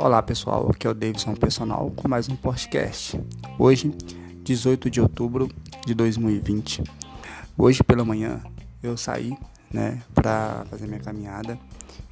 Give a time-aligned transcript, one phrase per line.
[0.00, 3.20] Olá pessoal, aqui é o Davidson Personal com mais um podcast.
[3.58, 3.92] Hoje,
[4.44, 5.48] 18 de outubro
[5.84, 6.84] de 2020.
[7.58, 8.40] Hoje pela manhã
[8.80, 9.36] eu saí,
[9.72, 11.58] né, para fazer minha caminhada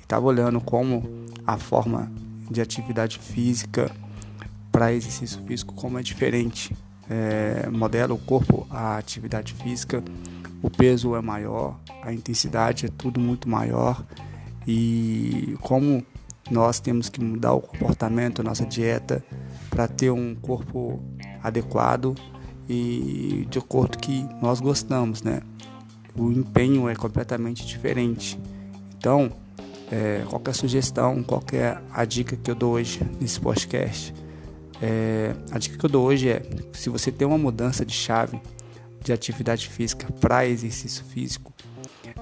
[0.01, 2.11] e estava olhando como a forma
[2.51, 3.89] de atividade física
[4.73, 6.77] para exercício físico como é diferente.
[7.09, 10.03] É, modela o corpo a atividade física,
[10.61, 14.05] o peso é maior, a intensidade é tudo muito maior
[14.67, 16.05] e como
[16.51, 19.25] nós temos que mudar o comportamento, nossa dieta,
[19.71, 21.03] para ter um corpo
[21.43, 22.15] adequado
[22.69, 25.43] e de acordo que nós gostamos, né?
[26.17, 28.39] O empenho é completamente diferente.
[28.99, 29.31] Então,
[29.91, 34.15] é, qualquer sugestão, qualquer a dica que eu dou hoje nesse podcast,
[34.81, 38.41] é, a dica que eu dou hoje é: se você tem uma mudança de chave
[39.03, 41.53] de atividade física para exercício físico,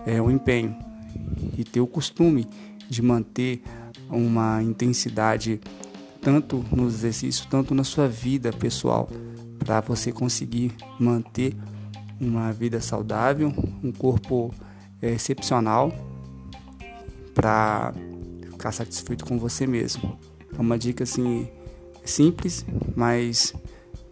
[0.05, 0.77] é o empenho
[1.57, 2.47] e ter o costume
[2.89, 3.63] de manter
[4.11, 5.61] uma intensidade
[6.21, 9.09] tanto nos exercícios, tanto na sua vida pessoal,
[9.59, 11.55] para você conseguir manter
[12.21, 14.53] uma vida saudável, um corpo
[15.03, 15.93] é, excepcional,
[17.35, 17.93] para
[18.51, 20.19] ficar satisfeito com você mesmo.
[20.57, 21.49] É uma dica assim
[22.05, 22.65] simples,
[22.97, 23.53] mas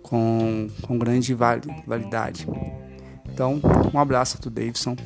[0.03, 2.47] com, com grande validade.
[3.33, 3.61] Então,
[3.95, 4.97] um abraço do Davidson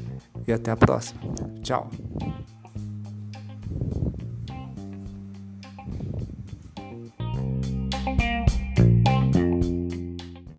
[0.47, 1.20] e até a próxima.
[1.62, 1.91] Tchau.